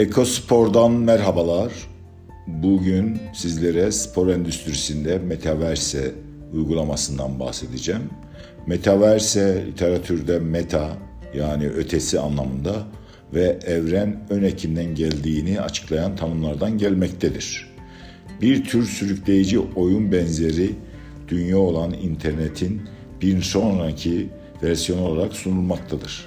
Ekospor'dan 0.00 0.92
merhabalar. 0.92 1.72
Bugün 2.46 3.18
sizlere 3.34 3.92
spor 3.92 4.28
endüstrisinde 4.28 5.18
Metaverse 5.18 6.14
uygulamasından 6.52 7.40
bahsedeceğim. 7.40 8.02
Metaverse 8.66 9.64
literatürde 9.66 10.38
meta 10.38 10.96
yani 11.34 11.68
ötesi 11.68 12.20
anlamında 12.20 12.86
ve 13.34 13.58
evren 13.66 14.26
ön 14.30 14.42
ekinden 14.42 14.94
geldiğini 14.94 15.60
açıklayan 15.60 16.16
tanımlardan 16.16 16.78
gelmektedir. 16.78 17.70
Bir 18.42 18.64
tür 18.64 18.86
sürükleyici 18.86 19.58
oyun 19.58 20.12
benzeri 20.12 20.70
dünya 21.28 21.58
olan 21.58 21.92
internetin 21.92 22.82
bir 23.22 23.42
sonraki 23.42 24.28
versiyonu 24.62 25.02
olarak 25.02 25.32
sunulmaktadır. 25.32 26.26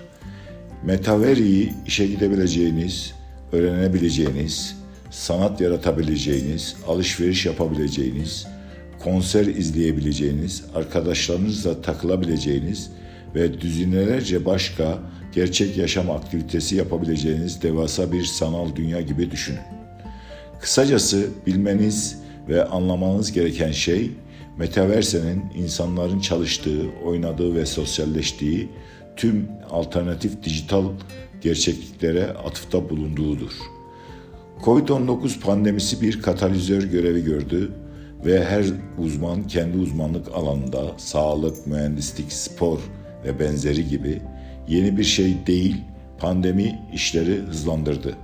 Metaveri'yi 0.86 1.74
işe 1.88 2.08
gidebileceğiniz, 2.08 3.23
öğrenebileceğiniz, 3.53 4.75
sanat 5.12 5.62
yaratabileceğiniz, 5.62 6.75
alışveriş 6.88 7.45
yapabileceğiniz, 7.45 8.48
konser 9.03 9.45
izleyebileceğiniz, 9.45 10.63
arkadaşlarınızla 10.76 11.81
takılabileceğiniz 11.81 12.91
ve 13.35 13.62
düzinelerce 13.62 14.45
başka 14.45 14.98
gerçek 15.35 15.77
yaşam 15.77 16.12
aktivitesi 16.12 16.76
yapabileceğiniz 16.76 17.62
devasa 17.62 18.12
bir 18.12 18.23
sanal 18.23 18.76
dünya 18.76 19.02
gibi 19.02 19.31
düşünün. 19.31 19.59
Kısacası 20.59 21.27
bilmeniz 21.48 22.17
ve 22.49 22.65
anlamanız 22.65 23.31
gereken 23.31 23.71
şey 23.71 24.12
Metaverse'nin 24.57 25.43
insanların 25.55 26.20
çalıştığı, 26.20 26.90
oynadığı 27.05 27.55
ve 27.55 27.65
sosyalleştiği 27.65 28.70
tüm 29.16 29.48
alternatif 29.70 30.44
dijital 30.44 30.85
gerçekliklere 31.41 32.27
atıfta 32.27 32.90
bulunduğudur. 32.90 33.52
Covid-19 34.65 35.40
pandemisi 35.40 36.01
bir 36.01 36.21
katalizör 36.21 36.84
görevi 36.84 37.23
gördü 37.23 37.71
ve 38.26 38.46
her 38.46 38.65
uzman 38.98 39.48
kendi 39.48 39.77
uzmanlık 39.77 40.27
alanında 40.34 40.91
sağlık, 40.98 41.68
mühendislik, 41.68 42.34
spor 42.34 42.79
ve 43.26 43.40
benzeri 43.40 43.90
gibi 43.90 44.21
yeni 44.68 44.98
bir 44.98 45.04
şey 45.04 45.35
değil, 45.48 45.77
pandemi 46.20 46.79
işleri 46.93 47.35
hızlandırdı. 47.35 48.16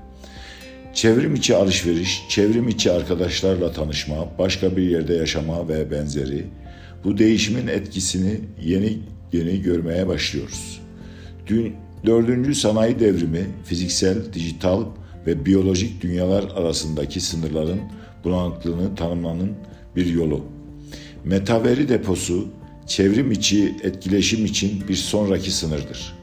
Çevrim 0.93 1.35
içi 1.35 1.55
alışveriş, 1.55 2.25
çevrim 2.29 2.67
içi 2.67 2.91
arkadaşlarla 2.91 3.71
tanışma, 3.71 4.15
başka 4.39 4.77
bir 4.77 4.89
yerde 4.89 5.13
yaşama 5.13 5.67
ve 5.67 5.91
benzeri 5.91 6.45
bu 7.03 7.17
değişimin 7.17 7.67
etkisini 7.67 8.39
yeni 8.63 8.97
yeni 9.33 9.61
görmeye 9.61 10.07
başlıyoruz. 10.07 10.81
Dün, 11.47 11.75
dördüncü 12.05 12.55
sanayi 12.55 12.99
devrimi 12.99 13.47
fiziksel, 13.65 14.33
dijital 14.33 14.85
ve 15.27 15.45
biyolojik 15.45 16.01
dünyalar 16.01 16.43
arasındaki 16.55 17.21
sınırların 17.21 17.79
bulanıklığını 18.23 18.95
tanımlanın 18.95 19.51
bir 19.95 20.05
yolu. 20.05 20.45
Metaveri 21.25 21.89
deposu 21.89 22.47
çevrim 22.87 23.31
içi 23.31 23.75
etkileşim 23.83 24.45
için 24.45 24.87
bir 24.87 24.95
sonraki 24.95 25.51
sınırdır. 25.51 26.13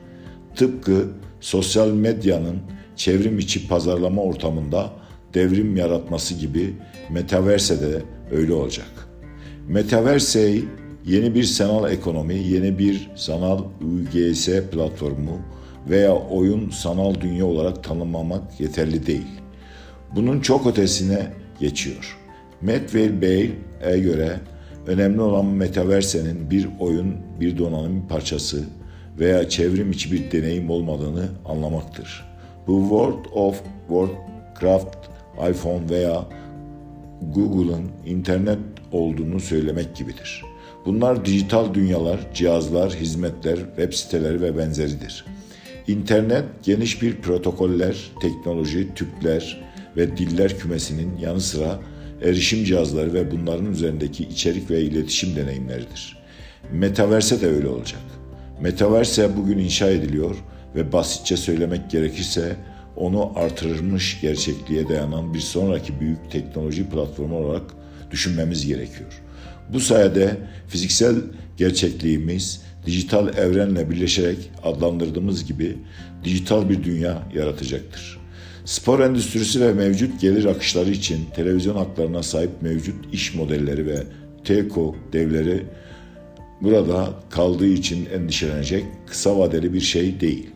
Tıpkı 0.57 1.09
sosyal 1.41 1.91
medyanın 1.91 2.59
çevrim 2.97 3.39
içi 3.39 3.69
pazarlama 3.69 4.23
ortamında 4.23 4.93
devrim 5.35 5.77
yaratması 5.77 6.35
gibi 6.35 6.75
Metaverse 7.11 7.81
de 7.81 8.03
öyle 8.31 8.53
olacak. 8.53 9.09
Metaverse 9.69 10.59
yeni 11.07 11.35
bir 11.35 11.45
sanal 11.45 11.93
ekonomi, 11.93 12.35
yeni 12.35 12.79
bir 12.79 13.11
sanal 13.15 13.59
UGS 13.59 14.49
platformu 14.73 15.39
veya 15.91 16.15
oyun 16.15 16.71
sanal 16.71 17.15
dünya 17.21 17.47
olarak 17.47 17.85
tanımlamak 17.85 18.61
yeterli 18.61 19.07
değil. 19.07 19.41
Bunun 20.15 20.41
çok 20.41 20.67
ötesine 20.67 21.33
geçiyor. 21.61 22.19
Medveil 22.61 23.23
Bey'e 23.23 23.99
göre 23.99 24.41
önemli 24.87 25.21
olan 25.21 25.47
Metaverse'nin 25.47 26.51
bir 26.51 26.69
oyun, 26.81 27.17
bir 27.41 27.59
donanım 27.59 28.09
parçası 28.09 28.65
veya 29.19 29.49
çevrim 29.49 29.91
içi 29.91 30.13
bir 30.13 30.31
deneyim 30.31 30.71
olmadığını 30.71 31.29
anlamaktır. 31.45 32.25
Bu 32.67 32.81
World 32.81 33.25
of 33.33 33.63
Warcraft, 33.89 34.97
iPhone 35.51 35.91
veya 35.91 36.25
Google'ın 37.35 37.91
internet 38.07 38.59
olduğunu 38.93 39.41
söylemek 39.41 39.97
gibidir. 39.97 40.43
Bunlar 40.87 41.25
dijital 41.25 41.75
dünyalar, 41.75 42.21
cihazlar, 42.35 42.95
hizmetler, 42.95 43.57
web 43.57 43.93
siteleri 43.93 44.43
ve 44.43 44.59
benzeridir. 44.59 45.25
İnternet 45.89 46.45
geniş 46.63 47.03
bir 47.03 47.17
protokoller, 47.17 47.97
teknoloji, 48.21 48.95
tüpler 48.95 49.61
ve 49.97 50.17
diller 50.17 50.59
kümesinin 50.59 51.19
yanı 51.19 51.41
sıra 51.41 51.81
erişim 52.23 52.65
cihazları 52.65 53.15
ve 53.15 53.31
bunların 53.31 53.73
üzerindeki 53.73 54.25
içerik 54.25 54.71
ve 54.71 54.83
iletişim 54.83 55.37
deneyimleridir. 55.37 56.19
Metaverse 56.73 57.41
de 57.41 57.47
öyle 57.47 57.69
olacak. 57.69 58.03
Metaverse 58.61 59.37
bugün 59.37 59.59
inşa 59.59 59.91
ediliyor 59.91 60.37
ve 60.75 60.93
basitçe 60.93 61.37
söylemek 61.37 61.91
gerekirse 61.91 62.57
onu 62.97 63.33
artırılmış 63.37 64.21
gerçekliğe 64.21 64.89
dayanan 64.89 65.35
bir 65.35 65.41
sonraki 65.41 66.01
büyük 66.01 66.31
teknoloji 66.31 66.89
platformu 66.89 67.39
olarak 67.39 67.76
düşünmemiz 68.11 68.67
gerekiyor. 68.67 69.23
Bu 69.73 69.81
sayede 69.81 70.37
fiziksel 70.69 71.15
gerçekliğimiz 71.57 72.63
dijital 72.87 73.29
evrenle 73.29 73.91
birleşerek 73.91 74.51
adlandırdığımız 74.63 75.45
gibi 75.45 75.77
dijital 76.25 76.69
bir 76.69 76.85
dünya 76.85 77.23
yaratacaktır. 77.35 78.19
Spor 78.65 79.01
endüstrisi 79.01 79.61
ve 79.61 79.73
mevcut 79.73 80.21
gelir 80.21 80.45
akışları 80.45 80.91
için 80.91 81.27
televizyon 81.37 81.77
haklarına 81.77 82.23
sahip 82.23 82.63
mevcut 82.63 83.15
iş 83.15 83.35
modelleri 83.35 83.87
ve 83.87 84.03
TECO 84.45 84.97
devleri 85.13 85.65
burada 86.61 87.15
kaldığı 87.31 87.67
için 87.67 88.07
endişelenecek 88.07 88.85
kısa 89.07 89.39
vadeli 89.39 89.75
bir 89.75 89.81
şey 89.81 90.21
değil. 90.21 90.51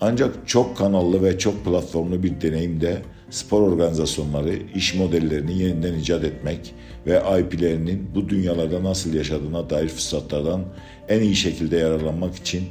Ancak 0.00 0.48
çok 0.48 0.76
kanallı 0.76 1.22
ve 1.22 1.38
çok 1.38 1.64
platformlu 1.64 2.22
bir 2.22 2.40
deneyimde 2.40 3.02
spor 3.30 3.62
organizasyonları 3.62 4.58
iş 4.74 4.94
modellerini 4.94 5.62
yeniden 5.62 5.94
icat 5.94 6.24
etmek 6.24 6.74
ve 7.06 7.22
IP'lerinin 7.40 8.10
bu 8.14 8.28
dünyalarda 8.28 8.84
nasıl 8.84 9.14
yaşadığına 9.14 9.70
dair 9.70 9.88
fırsatlardan 9.88 10.64
en 11.08 11.20
iyi 11.20 11.36
şekilde 11.36 11.76
yararlanmak 11.76 12.36
için 12.36 12.64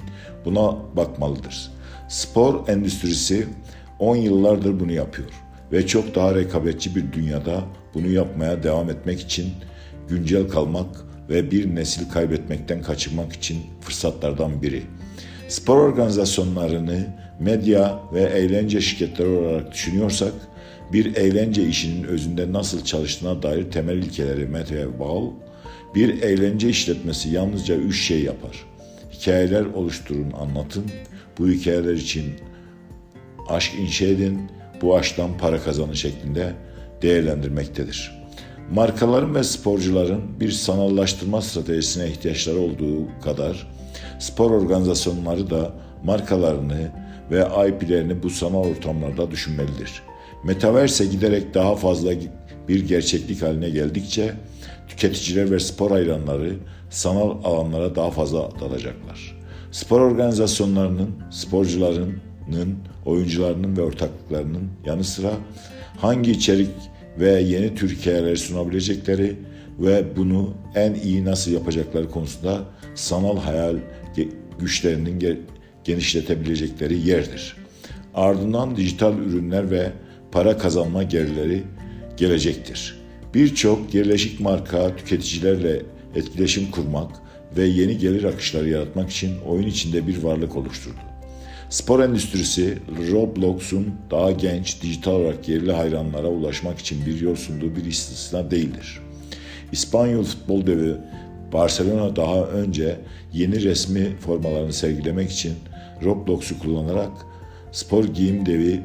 buna 0.46 0.78
bakmalıdır. 0.96 1.72
Spor 2.10 2.68
endüstrisi 2.68 3.48
10 4.00 4.16
yıllardır 4.16 4.80
bunu 4.80 4.92
yapıyor 4.92 5.30
ve 5.72 5.88
çok 5.88 6.16
daha 6.16 6.36
rekabetçi 6.36 6.96
bir 6.96 7.14
dünyada 7.14 7.64
bunu 7.94 8.08
yapmaya 8.08 8.64
devam 8.64 8.90
etmek 8.90 9.20
için 9.20 9.48
güncel 10.10 10.50
kalmak 10.50 11.06
ve 11.30 11.52
bir 11.52 11.76
nesil 11.76 12.10
kaybetmekten 12.10 12.82
kaçınmak 12.82 13.34
için 13.34 13.58
fırsatlardan 13.82 14.62
biri. 14.62 14.84
Spor 15.48 15.78
organizasyonlarını 15.78 17.08
medya 17.40 18.00
ve 18.14 18.22
eğlence 18.22 18.82
şirketleri 18.82 19.28
olarak 19.28 19.72
düşünüyorsak, 19.72 20.34
bir 20.94 21.16
eğlence 21.16 21.68
işinin 21.68 22.04
özünde 22.04 22.54
nasıl 22.54 22.84
çalıştığına 22.84 23.44
dair 23.44 23.72
temel 23.72 23.98
ilkeleri 23.98 24.46
Matthew 24.46 25.00
Ball, 25.00 25.32
bir 25.96 26.22
eğlence 26.22 26.70
işletmesi 26.70 27.30
yalnızca 27.30 27.76
üç 27.76 28.02
şey 28.02 28.24
yapar. 28.24 28.66
Hikayeler 29.12 29.66
oluşturun, 29.66 30.32
anlatın. 30.32 30.86
Bu 31.40 31.50
hikayeler 31.50 31.94
için 31.94 32.26
aşk 33.50 33.74
inşa 33.80 34.06
edin, 34.06 34.40
bu 34.82 34.98
aşktan 34.98 35.38
para 35.38 35.64
kazanın 35.64 35.94
şeklinde 35.94 36.54
değerlendirmektedir. 37.02 38.26
Markaların 38.72 39.36
ve 39.36 39.44
sporcuların 39.44 40.40
bir 40.40 40.52
sanallaştırma 40.52 41.42
stratejisine 41.42 42.08
ihtiyaçları 42.08 42.60
olduğu 42.60 43.22
kadar 43.24 43.68
spor 44.20 44.52
organizasyonları 44.52 45.50
da 45.50 45.74
markalarını 46.04 46.92
ve 47.32 47.48
IP'lerini 47.68 48.24
bu 48.24 48.30
sanal 48.30 48.64
ortamlarda 48.64 49.32
düşünmelidir. 49.32 50.02
Metaverse 50.44 51.06
giderek 51.06 51.54
daha 51.54 51.76
fazla 51.76 52.12
bir 52.68 52.88
gerçeklik 52.88 53.42
haline 53.42 53.70
geldikçe 53.70 54.34
tüketiciler 54.88 55.52
ve 55.52 55.60
spor 55.60 55.92
hayranları 55.92 56.56
sanal 56.90 57.44
alanlara 57.44 57.96
daha 57.96 58.12
fazla 58.12 58.52
dalacaklar. 58.60 59.38
Spor 59.72 60.02
organizasyonlarının, 60.02 61.10
sporcularının, 61.32 62.78
oyuncularının 63.06 63.78
ve 63.78 63.82
ortaklıklarının 63.82 64.70
yanı 64.86 65.04
sıra 65.04 65.32
hangi 65.98 66.32
içerik 66.32 66.70
ve 67.20 67.32
yeni 67.32 67.76
tür 67.76 67.96
hikayeler 67.96 68.36
sunabilecekleri 68.36 69.36
ve 69.80 70.16
bunu 70.18 70.54
en 70.76 70.94
iyi 70.94 71.26
nasıl 71.26 71.52
yapacakları 71.52 72.10
konusunda 72.10 72.60
sanal 72.96 73.38
hayal 73.38 73.76
güçlerinin 74.60 75.20
genişletebilecekleri 75.86 77.08
yerdir. 77.08 77.56
Ardından 78.14 78.76
dijital 78.76 79.18
ürünler 79.18 79.72
ve 79.72 79.92
para 80.32 80.58
kazanma 80.58 81.04
gelirleri 81.04 81.64
gelecektir. 82.18 82.98
Birçok 83.34 83.94
yerleşik 83.94 84.40
marka 84.40 84.96
tüketicilerle 84.96 85.82
etkileşim 86.16 86.72
kurmak 86.72 87.12
ve 87.58 87.66
yeni 87.66 87.98
gelir 87.98 88.24
akışları 88.24 88.70
yaratmak 88.70 89.10
için 89.10 89.32
oyun 89.48 89.68
içinde 89.68 90.08
bir 90.08 90.24
varlık 90.24 90.56
oluşturdu. 90.56 90.96
Spor 91.70 92.00
endüstrisi 92.00 92.78
Roblox'un 93.12 93.96
daha 94.12 94.32
genç, 94.32 94.82
dijital 94.82 95.12
olarak 95.12 95.50
yerli 95.50 95.72
hayranlara 95.72 96.28
ulaşmak 96.28 96.80
için 96.80 97.06
bir 97.06 97.22
yol 97.22 97.36
sunduğu 97.36 97.76
bir 97.76 97.86
istisna 97.86 98.52
değildir. 98.52 99.00
İspanyol 99.72 100.24
futbol 100.24 100.68
devi 100.68 100.94
Barcelona 101.54 102.16
daha 102.16 102.46
önce 102.46 102.96
yeni 103.34 103.64
resmi 103.64 104.16
formalarını 104.20 104.74
sergilemek 104.74 105.32
için 105.32 105.54
Roblox'u 106.04 106.60
kullanarak 106.60 107.12
spor 107.72 108.04
giyim 108.04 108.46
devi 108.46 108.82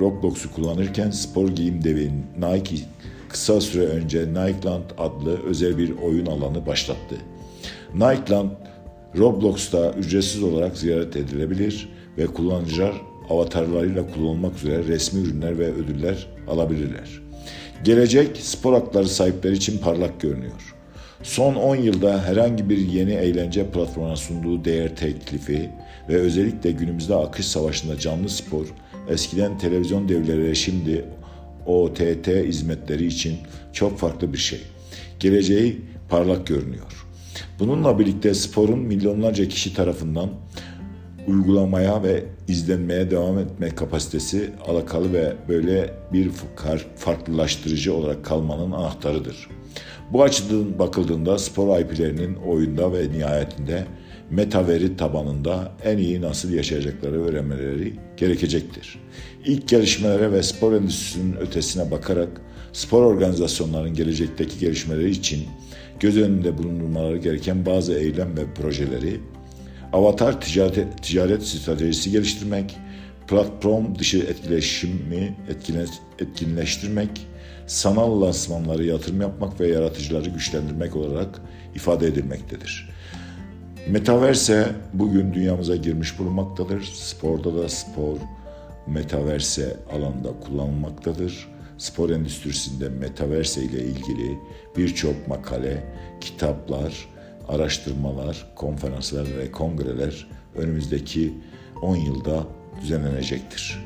Roblox'u 0.00 0.52
kullanırken 0.52 1.10
spor 1.10 1.48
giyim 1.48 1.84
devi 1.84 2.10
Nike 2.38 2.76
kısa 3.28 3.60
süre 3.60 3.84
önce 3.84 4.28
Nikeland 4.28 4.90
adlı 4.98 5.42
özel 5.42 5.78
bir 5.78 5.98
oyun 5.98 6.26
alanı 6.26 6.66
başlattı. 6.66 7.16
Nikeland 7.94 8.50
Roblox'ta 9.18 9.92
ücretsiz 9.92 10.42
olarak 10.42 10.76
ziyaret 10.76 11.16
edilebilir 11.16 11.88
ve 12.18 12.26
kullanıcılar 12.26 12.94
avatarlarıyla 13.30 14.10
kullanılmak 14.10 14.56
üzere 14.56 14.84
resmi 14.84 15.20
ürünler 15.20 15.58
ve 15.58 15.72
ödüller 15.72 16.26
alabilirler. 16.48 17.22
Gelecek 17.84 18.36
spor 18.36 18.72
hakları 18.72 19.08
sahipleri 19.08 19.54
için 19.54 19.78
parlak 19.78 20.20
görünüyor. 20.20 20.75
Son 21.22 21.54
10 21.54 21.76
yılda 21.76 22.24
herhangi 22.24 22.70
bir 22.70 22.78
yeni 22.78 23.12
eğlence 23.12 23.70
platformuna 23.70 24.16
sunduğu 24.16 24.64
değer 24.64 24.96
teklifi 24.96 25.70
ve 26.08 26.16
özellikle 26.16 26.70
günümüzde 26.70 27.14
akış 27.14 27.46
savaşında 27.46 27.98
canlı 27.98 28.28
spor, 28.28 28.66
eskiden 29.08 29.58
televizyon 29.58 30.08
devleri 30.08 30.56
şimdi 30.56 31.04
OTT 31.66 32.28
hizmetleri 32.28 33.06
için 33.06 33.36
çok 33.72 33.98
farklı 33.98 34.32
bir 34.32 34.38
şey. 34.38 34.60
Geleceği 35.20 35.82
parlak 36.08 36.46
görünüyor. 36.46 37.06
Bununla 37.58 37.98
birlikte 37.98 38.34
sporun 38.34 38.78
milyonlarca 38.78 39.48
kişi 39.48 39.74
tarafından 39.74 40.30
uygulamaya 41.26 42.02
ve 42.02 42.24
izlenmeye 42.48 43.10
devam 43.10 43.38
etme 43.38 43.68
kapasitesi 43.68 44.50
alakalı 44.66 45.12
ve 45.12 45.32
böyle 45.48 45.94
bir 46.12 46.30
farklılaştırıcı 46.96 47.94
olarak 47.94 48.24
kalmanın 48.24 48.72
anahtarıdır. 48.72 49.48
Bu 50.12 50.22
açıdan 50.22 50.78
bakıldığında 50.78 51.38
spor 51.38 51.80
IP'lerinin 51.80 52.34
oyunda 52.34 52.92
ve 52.92 53.12
nihayetinde 53.12 53.84
metaveri 54.30 54.96
tabanında 54.96 55.72
en 55.84 55.98
iyi 55.98 56.20
nasıl 56.20 56.52
yaşayacakları 56.52 57.24
öğrenmeleri 57.24 57.92
gerekecektir. 58.16 58.98
İlk 59.44 59.68
gelişmelere 59.68 60.32
ve 60.32 60.42
spor 60.42 60.72
endüstrisinin 60.72 61.36
ötesine 61.36 61.90
bakarak 61.90 62.40
spor 62.72 63.02
organizasyonlarının 63.02 63.94
gelecekteki 63.94 64.58
gelişmeleri 64.58 65.10
için 65.10 65.44
göz 66.00 66.16
önünde 66.16 66.58
bulundurmaları 66.58 67.16
gereken 67.16 67.66
bazı 67.66 67.98
eylem 67.98 68.36
ve 68.36 68.54
projeleri, 68.54 69.20
avatar 69.92 70.40
ticaret, 70.40 71.02
ticaret 71.02 71.42
stratejisi 71.42 72.10
geliştirmek, 72.10 72.76
platform 73.28 73.94
dışı 73.98 74.18
etkileşimi 74.18 75.36
etkinleştirmek, 76.18 77.26
sanal 77.66 78.20
lansmanları 78.22 78.84
yatırım 78.84 79.20
yapmak 79.20 79.60
ve 79.60 79.68
yaratıcıları 79.68 80.30
güçlendirmek 80.30 80.96
olarak 80.96 81.40
ifade 81.74 82.06
edilmektedir. 82.06 82.88
Metaverse 83.88 84.68
bugün 84.92 85.34
dünyamıza 85.34 85.76
girmiş 85.76 86.18
bulunmaktadır. 86.18 86.82
Sporda 86.82 87.54
da 87.54 87.68
spor, 87.68 88.16
metaverse 88.86 89.76
alanda 89.92 90.28
kullanılmaktadır. 90.40 91.48
Spor 91.78 92.10
endüstrisinde 92.10 92.88
metaverse 92.88 93.62
ile 93.62 93.84
ilgili 93.84 94.38
birçok 94.76 95.28
makale, 95.28 95.84
kitaplar, 96.20 97.08
araştırmalar, 97.48 98.52
konferanslar 98.56 99.38
ve 99.38 99.52
kongreler 99.52 100.28
önümüzdeki 100.54 101.34
10 101.82 101.96
yılda 101.96 102.46
düzenlenecektir. 102.80 103.85